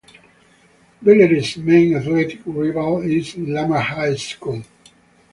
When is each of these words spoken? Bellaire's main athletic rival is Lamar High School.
Bellaire's 1.03 1.57
main 1.57 1.93
athletic 1.95 2.41
rival 2.47 3.03
is 3.03 3.37
Lamar 3.37 3.81
High 3.81 4.15
School. 4.15 4.63